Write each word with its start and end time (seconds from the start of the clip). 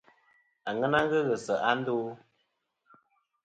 Aŋena 0.69 0.99
ghɨ 1.09 1.19
ghɨ 1.27 1.35
se'a 1.45 1.71
ndo? 1.79 1.95